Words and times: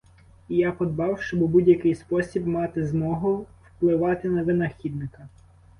І 0.49 0.55
я 0.55 0.71
подбав, 0.71 1.21
щоб 1.21 1.41
у 1.41 1.47
будь-який 1.47 1.95
спосіб 1.95 2.47
мати 2.47 2.87
змогу 2.87 3.45
впливати 3.77 4.29
на 4.29 4.43
винахідника. 4.43 5.29